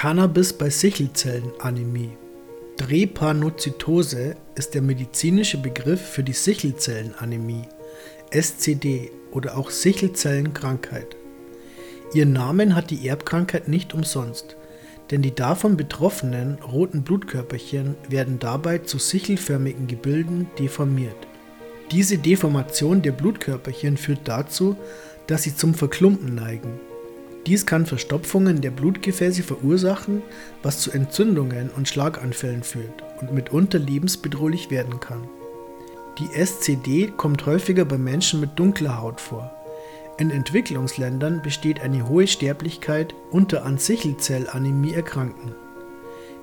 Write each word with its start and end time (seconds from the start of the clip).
Cannabis 0.00 0.52
bei 0.52 0.70
Sichelzellenanämie. 0.70 2.16
Drepanozytose 2.76 4.36
ist 4.54 4.74
der 4.74 4.80
medizinische 4.80 5.58
Begriff 5.58 6.00
für 6.00 6.22
die 6.22 6.34
Sichelzellenanämie 6.34 7.64
(SCD) 8.30 9.10
oder 9.32 9.58
auch 9.58 9.70
Sichelzellenkrankheit. 9.70 11.16
Ihren 12.14 12.32
Namen 12.32 12.76
hat 12.76 12.90
die 12.90 13.08
Erbkrankheit 13.08 13.66
nicht 13.66 13.92
umsonst, 13.92 14.56
denn 15.10 15.20
die 15.20 15.34
davon 15.34 15.76
betroffenen 15.76 16.58
roten 16.62 17.02
Blutkörperchen 17.02 17.96
werden 18.08 18.38
dabei 18.38 18.78
zu 18.78 19.00
sichelförmigen 19.00 19.88
Gebilden 19.88 20.48
deformiert. 20.60 21.26
Diese 21.90 22.18
Deformation 22.18 23.02
der 23.02 23.10
Blutkörperchen 23.10 23.96
führt 23.96 24.28
dazu, 24.28 24.76
dass 25.26 25.42
sie 25.42 25.56
zum 25.56 25.74
Verklumpen 25.74 26.36
neigen 26.36 26.78
dies 27.46 27.66
kann 27.66 27.86
Verstopfungen 27.86 28.60
der 28.60 28.70
Blutgefäße 28.70 29.42
verursachen, 29.42 30.22
was 30.62 30.80
zu 30.80 30.90
Entzündungen 30.90 31.70
und 31.70 31.88
Schlaganfällen 31.88 32.62
führt 32.62 33.02
und 33.20 33.32
mitunter 33.32 33.78
lebensbedrohlich 33.78 34.70
werden 34.70 35.00
kann. 35.00 35.28
Die 36.18 36.28
SCD 36.34 37.12
kommt 37.16 37.46
häufiger 37.46 37.84
bei 37.84 37.96
Menschen 37.96 38.40
mit 38.40 38.58
dunkler 38.58 39.00
Haut 39.00 39.20
vor. 39.20 39.52
In 40.18 40.30
Entwicklungsländern 40.30 41.42
besteht 41.42 41.80
eine 41.80 42.08
hohe 42.08 42.26
Sterblichkeit 42.26 43.14
unter 43.30 43.64
an 43.64 43.78
Sichelzellanämie 43.78 44.94
Erkrankten. 44.94 45.54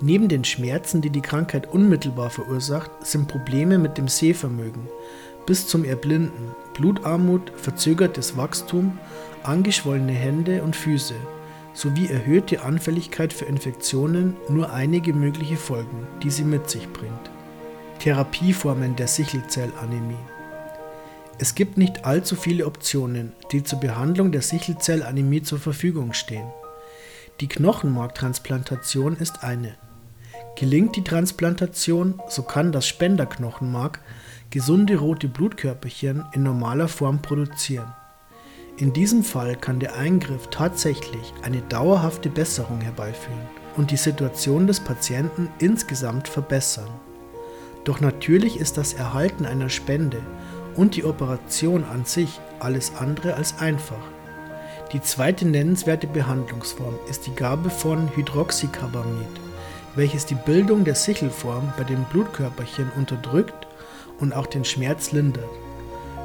Neben 0.00 0.28
den 0.28 0.44
Schmerzen, 0.44 1.02
die 1.02 1.10
die 1.10 1.20
Krankheit 1.20 1.72
unmittelbar 1.72 2.30
verursacht, 2.30 2.90
sind 3.06 3.28
Probleme 3.28 3.78
mit 3.78 3.96
dem 3.96 4.08
Sehvermögen 4.08 4.88
bis 5.46 5.66
zum 5.66 5.84
Erblinden, 5.84 6.54
Blutarmut, 6.74 7.50
verzögertes 7.56 8.36
Wachstum 8.36 8.98
angeschwollene 9.44 10.12
Hände 10.12 10.62
und 10.62 10.76
Füße 10.76 11.14
sowie 11.72 12.08
erhöhte 12.08 12.62
Anfälligkeit 12.62 13.32
für 13.32 13.44
Infektionen 13.44 14.36
nur 14.48 14.72
einige 14.72 15.12
mögliche 15.12 15.56
Folgen, 15.56 16.06
die 16.22 16.30
sie 16.30 16.44
mit 16.44 16.68
sich 16.68 16.88
bringt. 16.92 17.30
Therapieformen 18.00 18.96
der 18.96 19.08
Sichelzellanämie 19.08 20.16
Es 21.38 21.54
gibt 21.54 21.78
nicht 21.78 22.04
allzu 22.04 22.34
viele 22.34 22.66
Optionen, 22.66 23.32
die 23.52 23.62
zur 23.62 23.78
Behandlung 23.78 24.32
der 24.32 24.42
Sichelzellanämie 24.42 25.42
zur 25.42 25.58
Verfügung 25.58 26.12
stehen. 26.12 26.48
Die 27.40 27.48
Knochenmarktransplantation 27.48 29.16
ist 29.16 29.44
eine. 29.44 29.74
Gelingt 30.56 30.96
die 30.96 31.04
Transplantation, 31.04 32.20
so 32.28 32.42
kann 32.42 32.72
das 32.72 32.86
Spenderknochenmark 32.86 34.00
gesunde 34.50 34.96
rote 34.96 35.28
Blutkörperchen 35.28 36.24
in 36.32 36.42
normaler 36.42 36.88
Form 36.88 37.22
produzieren. 37.22 37.92
In 38.80 38.94
diesem 38.94 39.22
Fall 39.22 39.56
kann 39.56 39.78
der 39.78 39.94
Eingriff 39.96 40.46
tatsächlich 40.46 41.34
eine 41.42 41.60
dauerhafte 41.60 42.30
Besserung 42.30 42.80
herbeiführen 42.80 43.42
und 43.76 43.90
die 43.90 43.98
Situation 43.98 44.66
des 44.66 44.80
Patienten 44.80 45.50
insgesamt 45.58 46.28
verbessern. 46.28 46.88
Doch 47.84 48.00
natürlich 48.00 48.58
ist 48.58 48.78
das 48.78 48.94
Erhalten 48.94 49.44
einer 49.44 49.68
Spende 49.68 50.22
und 50.76 50.96
die 50.96 51.04
Operation 51.04 51.84
an 51.84 52.06
sich 52.06 52.40
alles 52.58 52.92
andere 52.98 53.34
als 53.34 53.58
einfach. 53.58 54.00
Die 54.94 55.02
zweite 55.02 55.46
nennenswerte 55.46 56.06
Behandlungsform 56.06 56.94
ist 57.06 57.26
die 57.26 57.34
Gabe 57.34 57.68
von 57.68 58.08
Hydroxycarbamid, 58.16 59.28
welches 59.94 60.24
die 60.24 60.36
Bildung 60.36 60.84
der 60.84 60.94
Sichelform 60.94 61.70
bei 61.76 61.84
den 61.84 62.04
Blutkörperchen 62.04 62.90
unterdrückt 62.96 63.66
und 64.20 64.32
auch 64.32 64.46
den 64.46 64.64
Schmerz 64.64 65.12
lindert. 65.12 65.50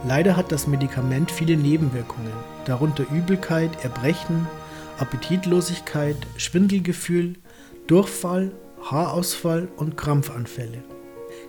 Leider 0.07 0.37
hat 0.37 0.51
das 0.51 0.67
Medikament 0.67 1.31
viele 1.31 1.57
Nebenwirkungen, 1.57 2.31
darunter 2.65 3.05
Übelkeit, 3.11 3.83
Erbrechen, 3.83 4.47
Appetitlosigkeit, 4.99 6.15
Schwindelgefühl, 6.37 7.33
Durchfall, 7.87 8.51
Haarausfall 8.83 9.67
und 9.77 9.97
Krampfanfälle. 9.97 10.83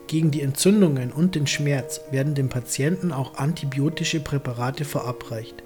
Gegen 0.07 0.31
die 0.31 0.41
Entzündungen 0.41 1.13
und 1.13 1.35
den 1.35 1.47
Schmerz 1.47 2.01
werden 2.11 2.35
dem 2.35 2.49
Patienten 2.49 3.13
auch 3.13 3.37
antibiotische 3.37 4.21
Präparate 4.21 4.87
verabreicht, 4.87 5.63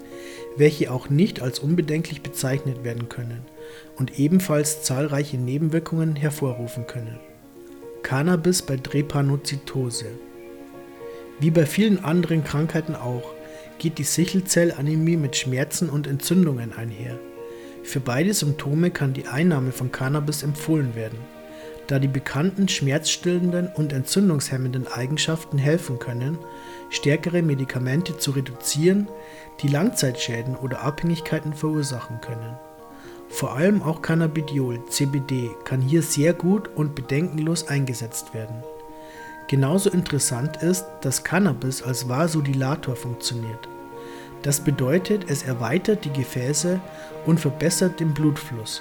welche 0.57 0.91
auch 0.91 1.09
nicht 1.11 1.41
als 1.41 1.61
unbedenklich 1.61 2.23
bezeichnet 2.23 2.83
werden 2.83 3.09
können 3.09 3.43
und 3.99 4.19
ebenfalls 4.19 4.83
zahlreiche 4.83 5.37
Nebenwirkungen 5.37 6.17
hervorrufen 6.17 6.89
können. 6.89 7.21
Cannabis 8.03 8.63
bei 8.63 8.77
Drepanozytose 8.77 10.07
wie 11.41 11.51
bei 11.51 11.67
vielen 11.67 12.05
anderen 12.05 12.45
Krankheiten 12.45 12.95
auch, 12.95 13.33
geht 13.79 13.99
die 13.99 14.05
Sichelzellanämie 14.05 15.17
mit 15.17 15.37
Schmerzen 15.37 15.89
und 15.89 16.07
Entzündungen 16.07 16.73
einher. 16.73 17.19
Für 17.83 18.01
beide 18.01 18.35
Symptome 18.35 18.91
kann 18.91 19.15
die 19.15 19.27
Einnahme 19.27 19.73
von 19.73 19.91
Cannabis 19.91 20.43
empfohlen 20.43 20.95
werden, 20.95 21.19
da 21.87 21.99
die 21.99 22.09
bekannten 22.09 22.69
schmerzstillenden 22.69 23.69
und 23.75 23.93
entzündungshemmenden 23.93 24.87
Eigenschaften 24.87 25.57
helfen 25.57 25.99
können, 25.99 26.39
stärkere 26.91 27.43
Medikamente 27.43 28.19
zu 28.19 28.33
reduzieren, 28.33 29.09
die 29.63 29.69
Langzeitschäden 29.69 30.57
oder 30.57 30.83
Abhängigkeiten 30.83 31.55
verursachen 31.55 32.21
können. 32.21 32.59
Vor 33.31 33.57
allem 33.57 33.83
auch 33.83 34.03
Cannabidiol, 34.03 34.85
CBD, 34.89 35.51
kann 35.65 35.81
hier 35.81 36.03
sehr 36.03 36.35
gut 36.35 36.69
und 36.75 36.95
bedenkenlos 36.95 37.67
eingesetzt 37.69 38.35
werden. 38.35 38.63
Genauso 39.51 39.91
interessant 39.91 40.63
ist, 40.63 40.87
dass 41.01 41.25
Cannabis 41.25 41.83
als 41.83 42.09
Vasodilator 42.09 42.95
funktioniert. 42.95 43.69
Das 44.43 44.61
bedeutet, 44.61 45.29
es 45.29 45.43
erweitert 45.43 46.05
die 46.05 46.13
Gefäße 46.13 46.81
und 47.27 47.41
verbessert 47.41 47.99
den 47.99 48.15
Blutfluss. 48.15 48.81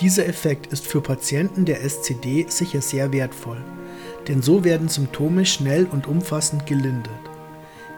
Dieser 0.00 0.24
Effekt 0.28 0.72
ist 0.72 0.86
für 0.86 1.00
Patienten 1.00 1.64
der 1.64 1.82
SCD 1.82 2.46
sicher 2.48 2.82
sehr 2.82 3.12
wertvoll, 3.12 3.64
denn 4.28 4.42
so 4.42 4.62
werden 4.62 4.88
Symptome 4.88 5.44
schnell 5.44 5.88
und 5.90 6.06
umfassend 6.06 6.66
gelindert. 6.66 7.10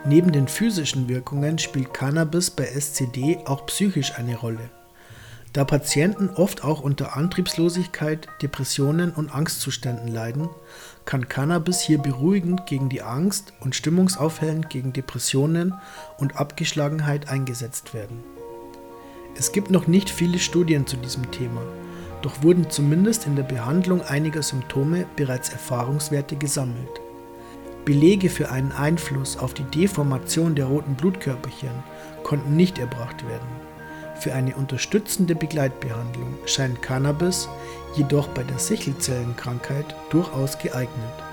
Neben 0.07 0.33
den 0.33 0.49
physischen 0.49 1.11
Wirkungen 1.11 1.59
spielt 1.59 1.93
Cannabis 1.93 2.51
bei 2.51 2.65
SCD 2.65 3.41
auch 3.45 3.67
psychisch 3.67 4.15
eine 4.17 4.37
Rolle. 4.37 4.71
Da 5.59 5.65
Patienten 5.65 6.31
oft 6.37 6.63
auch 6.63 6.83
unter 6.83 7.17
Antriebslosigkeit, 7.17 8.29
Depressionen 8.43 9.11
und 9.11 9.35
Angstzuständen 9.35 10.07
leiden, 10.07 10.49
kann 11.05 11.29
Cannabis 11.29 11.81
hier 11.81 11.99
beruhigend 11.99 12.67
gegen 12.67 12.89
die 12.89 13.03
Angst 13.03 13.53
und 13.59 13.75
stimmungsaufhellend 13.75 14.71
gegen 14.71 14.93
Depressionen 14.93 15.75
und 16.17 16.37
Abgeschlagenheit 16.37 17.29
eingesetzt 17.29 17.93
werden. 17.93 18.23
Es 19.37 19.51
gibt 19.51 19.73
noch 19.73 19.89
nicht 19.89 20.11
viele 20.11 20.39
Studien 20.39 20.87
zu 20.87 20.97
diesem 20.97 21.29
Thema, 21.33 21.63
doch 22.23 22.45
wurden 22.45 22.71
zumindest 22.71 23.27
in 23.27 23.35
der 23.35 23.43
Behandlung 23.43 24.01
einiger 24.03 24.45
Symptome 24.45 25.07
bereits 25.17 25.49
Erfahrungswerte 25.49 26.37
gesammelt. 26.37 27.01
Belege 27.85 28.31
für 28.31 28.53
einen 28.53 28.71
Einfluss 28.71 29.37
auf 29.37 29.55
die 29.55 29.65
Deformation 29.65 30.55
der 30.55 30.67
roten 30.67 30.95
Blutkörperchen 30.95 31.83
konnten 32.23 32.55
nicht 32.55 32.79
erbracht 32.79 33.27
werden. 33.27 33.68
Für 34.21 34.35
eine 34.35 34.57
unterstützende 34.57 35.35
Begleitbehandlung 35.35 36.35
scheint 36.45 36.83
Cannabis 36.83 37.49
jedoch 37.95 38.29
bei 38.29 38.43
der 38.43 38.59
Sichelzellenkrankheit 38.59 39.95
durchaus 40.11 40.59
geeignet 40.59 41.28